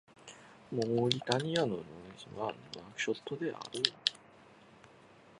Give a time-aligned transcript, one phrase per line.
[0.71, 1.85] モーリタニアの首
[2.35, 3.83] 都はヌアクショットである